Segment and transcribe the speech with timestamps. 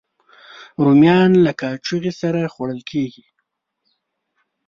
[0.83, 3.25] رومیان له کاچوغې سره خوړل کېږي